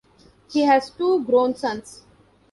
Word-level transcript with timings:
He 0.49 0.63
has 0.63 0.89
two 0.89 1.23
grown 1.25 1.53
sons. 1.53 2.05